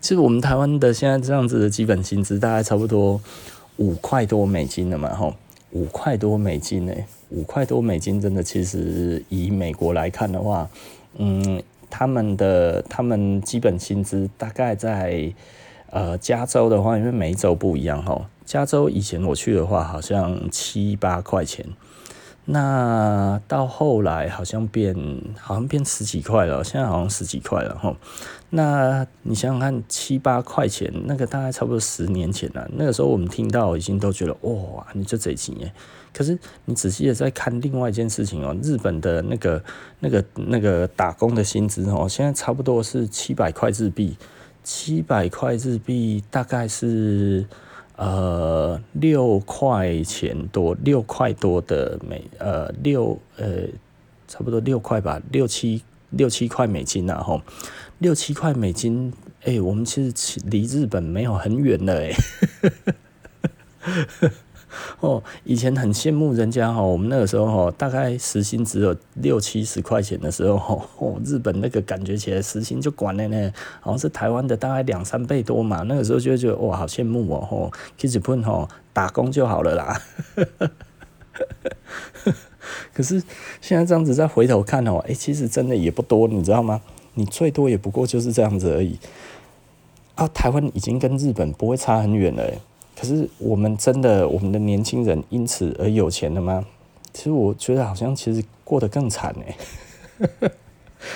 [0.02, 3.22] 其实我们台湾的现在这样子的基本薪资大概差不多
[3.78, 5.34] 五块多美金了嘛，吼，
[5.72, 6.94] 五块多美金呢，
[7.30, 10.70] 五块多美金真的其实以美国来看的话，
[11.16, 15.32] 嗯，他们的他们基本薪资大概在
[15.90, 21.66] 呃加州的话，因为每一州不一样吼，加州以前我去的话好像七八块钱。
[22.46, 24.96] 那到后来好像变，
[25.40, 27.96] 好像变十几块了，现在好像十几块了吼。
[28.50, 32.68] 那你想想看，七八块钱，那个大概差不多十年前了。
[32.74, 35.72] 那个时候我们听到已经都觉得哇，你这贼钱耶。
[36.14, 39.64] 可是你仔细的再看另外一件事情哦，日本的那个
[40.00, 44.18] 那个那个打工的薪资哦，现在差不多是七百块日币，
[44.64, 47.46] 七百块日币大概是。
[48.02, 53.68] 呃，六块钱多，六块多的美，呃，六呃，
[54.28, 57.44] 差不多六块吧，六七六七块美金啊，吼，
[58.00, 62.12] 六七块美金，哎、我们其实离日本没有很远了，哎。
[65.02, 75.84] 哦，以前很羡慕人家哈，我们那个时候哈，大概时薪只有六七十块钱的时候， 哦，日本那个感觉起来时薪就管了呢，好像是台湾的大概两三倍多嘛。
[75.84, 80.02] 那个时候就觉得哇，好羡慕哦，吼，去日本吼打工就好了啦。
[82.94, 83.22] 可是
[83.60, 86.82] 现在这样子再回头看哦，哎，其实真的也不多，你知道吗？
[87.16, 88.98] 你最多也不过就是这样子而已。
[90.16, 92.44] 啊，台湾已经跟日本不会差很远了。
[93.02, 96.64] 可是我们真的，我们的年轻人因此而有钱了吗？
[97.12, 100.30] 其实我觉得好像其实过得更惨呢。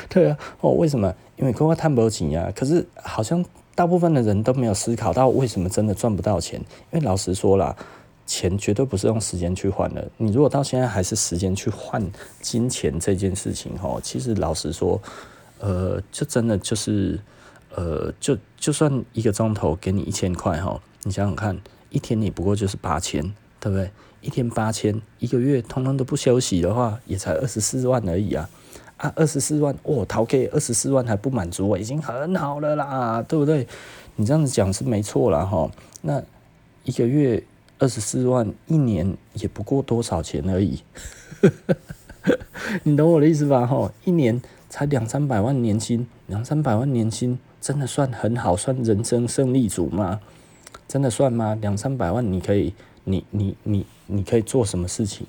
[0.09, 1.13] 对啊，哦，为什么？
[1.37, 2.51] 因为跟我谈不起呀。
[2.55, 3.45] 可是好像
[3.75, 6.59] 大部分的人都没有思考到为什么真的赚不到钱。
[6.91, 7.75] 因为老实说啦，
[8.25, 10.09] 钱绝对不是用时间去换的。
[10.17, 12.03] 你如果到现在还是时间去换
[12.41, 14.99] 金钱这件事情，哈，其实老实说，
[15.59, 17.19] 呃，就真的就是，
[17.75, 21.55] 呃，就就算一个钟头给你一千块，哈，你想想看。
[21.95, 23.23] 一天你不过就是八千，
[23.57, 23.89] 对不对？
[24.19, 28.49] 一天八千，一个月通通都不休息的话，也才二十四万而已啊！
[28.97, 33.65] 啊，二十四万，哦，逃给二十四万还不满足，我已经很好了啦，对不对？
[34.17, 35.71] 你这样子讲是没错啦哈。
[36.01, 36.21] 那
[36.83, 37.41] 一个月
[37.79, 40.81] 二十四万，一年也不过多少钱而已，
[42.83, 43.65] 你懂我的意思吧？
[43.65, 50.19] 哈，一年才两三百万年薪，两三百万年薪真的算很好，算人生胜利组吗？
[50.87, 51.57] 真的算吗？
[51.59, 55.25] 两三百万，你可以，你你你你可以做什么事情，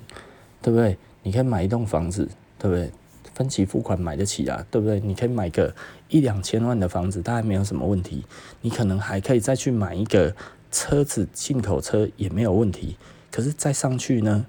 [0.61, 0.97] 对不对？
[1.23, 2.27] 你可以买一栋房子，
[2.59, 2.91] 对不对？
[3.33, 4.99] 分期付款买得起啊，对不对？
[4.99, 5.73] 你可以买个
[6.09, 8.25] 一两千万的房子，大概没有什么问题。
[8.61, 10.35] 你可能还可以再去买一个
[10.71, 12.97] 车子，进口车也没有问题。
[13.31, 14.45] 可是再上去呢？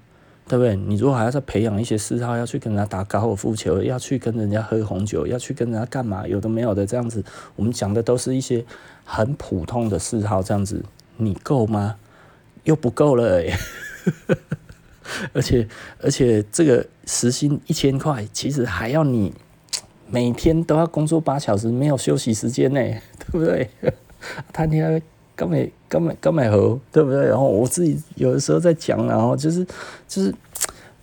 [0.47, 0.75] 对不对？
[0.75, 6.27] 你如果还要再培养一些嗜好，要去跟人家打高尔夫球，要去跟人家喝红酒，要去跟人家干嘛？
[6.27, 7.23] 有的没有的这样子，
[7.57, 8.65] 我们讲的都是一些
[9.05, 10.83] 很普通的嗜好，这样子
[11.19, 11.97] 你够吗？
[12.65, 13.43] 又不够了！
[15.33, 15.69] 而且
[16.03, 19.33] 而且这个时薪一千块，其实还要你
[20.11, 22.81] 每天都要工作八小时，没有休息时间呢，
[23.21, 23.69] 对不对？
[24.53, 25.03] 他天。
[25.39, 26.57] 根本根本根本好，
[26.91, 27.27] 对不对？
[27.29, 29.65] 然后我自己有的时候在讲，然后就是
[30.09, 30.35] 就是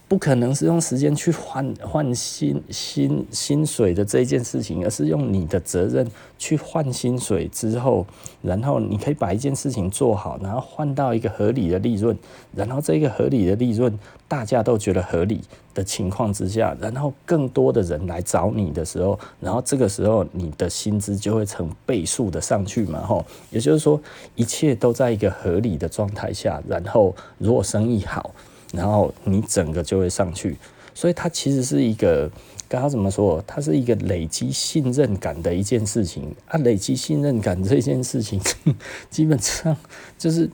[0.07, 8.05] 不可能是用时间去换换薪薪薪水的这一件事情，而是用你的责任去换薪水之后，
[8.43, 12.15] 然后你可以把一件事情做好，然后换到一个合理的利润，
[12.53, 13.97] 然后这个合理的利润
[14.27, 15.41] 大家都觉得合理
[15.73, 23.99] 的情况之下，然后更多的人来找你的时候，然后这个时候你的薪资就会成倍数的上去嘛，吼，也就是说
[24.35, 28.29] 一切都在一个合理的状态下，然后如果生意好。
[28.75, 30.57] 然后你整个就会上去，
[30.93, 32.29] 所以它其实是一个，
[32.67, 33.43] 刚刚怎么说？
[33.47, 36.57] 它是一个累积信任感的一件事情啊。
[36.59, 38.39] 累积信任感这件事情，
[39.09, 39.75] 基本上
[40.17, 40.49] 就是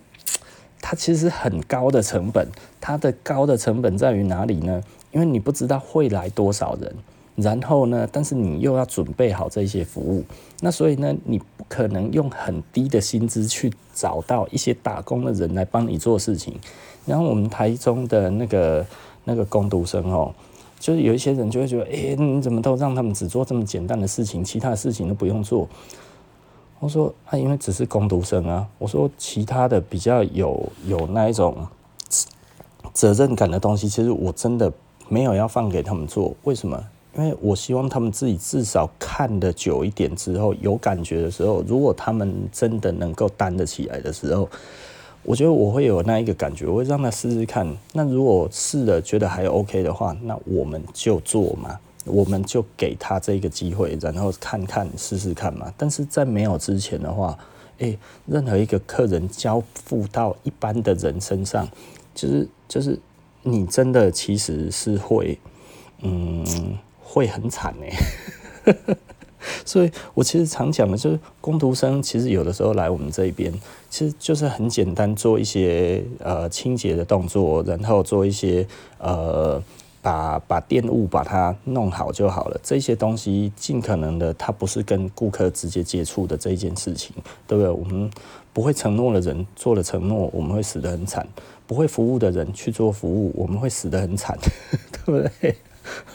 [0.79, 2.47] 它其实很高的成本。
[2.79, 4.81] 它的高的成本在于哪里呢？
[5.11, 6.95] 因为你不知道会来多少人，
[7.41, 10.23] 然后呢，但是你又要准备好这些服务，
[10.61, 16.53] 那所以呢，你不可能用很低的薪资去找到一些打工的人来帮你做事情。
[17.05, 18.85] 然后我们台中的那个
[19.23, 20.33] 那个工读生哦，
[20.79, 25.67] 就是有一些人就会觉得，哎，你怎么都让他们只做这么简单的事情，其他的事情都不用做？
[26.79, 28.67] 我说啊，因为只是工读生啊。
[28.77, 31.55] 我说其他的比较有有那一种
[32.93, 34.71] 责任感的东西，其实我真的
[35.07, 36.33] 没有要放给他们做。
[36.43, 36.83] 为什么？
[37.15, 44.49] 因为我希望他们自己至少看得久一点之后，有感觉的时候，如果他们真的能够担得起来的时候。
[45.23, 47.71] 我觉得我会有那一个感觉，我会让他试试看。
[47.93, 55.71] 那如果试了觉得还 OK 的话，那我们就做嘛，我们就给他这个机会，然后看看试试看嘛。
[55.77, 57.37] 但是在没有之前的话，
[57.77, 57.95] 诶，
[58.25, 61.67] 任何一个客人交付到一般的人身上，
[62.15, 62.97] 就是就是
[63.43, 65.37] 你真的其实是会，
[66.01, 66.43] 嗯，
[67.11, 67.93] 会很惨诶。
[69.65, 73.51] 所以我其实常讲的就是，工读生其实有的时候来我们这边，
[73.89, 78.65] 其实就是很简单，做一些呃清洁的动作，然后做一些
[78.99, 79.61] 呃
[80.01, 82.59] 把把电务把它弄好就好了。
[82.61, 87.15] 这些东西尽可能的，它不是跟顾客直接接触的这一件事情，
[87.47, 87.71] 对不对？
[87.71, 88.11] 我们
[88.53, 91.25] 不会承诺的人做了承诺，我们会死得很惨；
[91.65, 94.37] 不会服务的人去做服务，我们会死得很惨，
[95.05, 95.55] 对不对？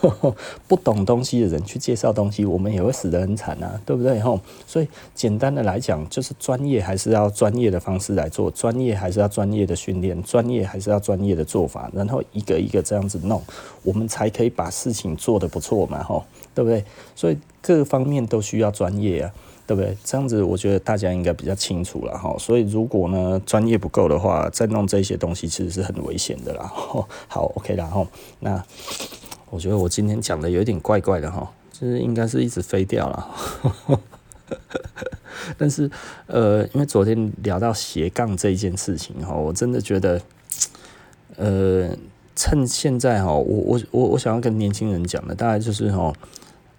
[0.69, 4.21] 不懂东西的人去介绍东西，我们也会死得很惨啊，对不对？
[4.21, 13.43] 吼，所以简单的来讲，就是专业还是要专业的方式来做，专业还是要专业的训练，专业还是要专业的做法，然后一个一个这样子弄，
[13.83, 16.85] 我们才可以把事情做得不错嘛，吼，对不对？
[17.15, 19.33] 所以各方面都需要专业啊，
[19.67, 19.97] 对不对？
[20.05, 22.35] 这样子我觉得大家应该比较清楚了哈。
[22.39, 26.71] 所以如果呢专业不够的话，再弄这些东西其实是很危险的啦。
[27.29, 28.07] 好，OK 啦，吼，
[28.41, 28.63] 那。
[29.51, 33.99] 我觉得我今天讲的有点怪怪的哈，就是应该是一直飞掉了。
[35.57, 35.91] 但是
[36.27, 40.21] 呃，因为昨天聊到斜杠这一件事情哈，我真的觉得，
[41.37, 41.89] 呃，
[42.35, 46.13] 趁现在哈，我我我我想要跟年轻人讲的，大概就是哈，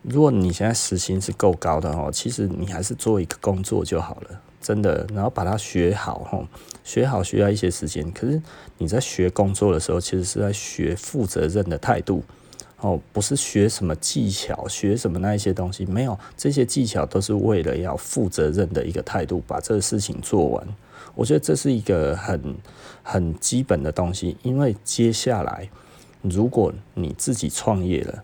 [0.01, 6.45] 如果你现在时薪是够高的哈，其实你还是做一个工作就好了，真的，然后把它学好哈，
[6.84, 8.41] 学好需要一些时间，可是
[8.78, 12.24] 你在学工作的时候，其实是在学负责任的态度。
[12.82, 20.67] 哦，不是学什么技巧，学什么那一些东西，没有，这些技巧都是为了要负责任的一个态度，把这个事情做完。
[21.15, 22.55] 我觉得这是一个很
[23.01, 25.67] 很基本的东西，因为接下来
[26.21, 28.23] 如果你自己创业了，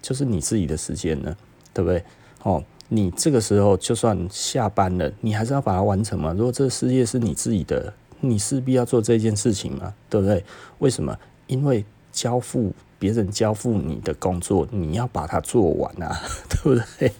[0.00, 1.36] 就是你自己的时间了，
[1.74, 2.04] 对不对？
[2.44, 6.32] 哦，你这个时候就算下班了，你还是要把它完成嘛。
[6.32, 10.44] 如果这个事业是你自己的，你势必要做这件事情嘛，对不对？
[10.78, 11.18] 为什么？
[11.48, 12.72] 因为交付。
[13.00, 16.16] 别人交付你的工作，你要把它做完啊，
[16.48, 17.10] 对不对？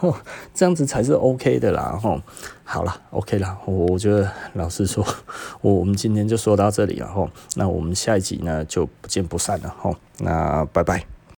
[0.00, 0.12] 哦，
[0.52, 1.96] 这样子才是 OK 的啦。
[2.02, 2.20] 吼，
[2.64, 3.56] 好了，OK 了。
[3.66, 5.06] 我我觉得，老实说，
[5.60, 7.06] 我我们今天就说到这里了。
[7.06, 9.72] 吼，那我们下一集呢就不见不散了。
[9.78, 11.17] 吼，那拜拜。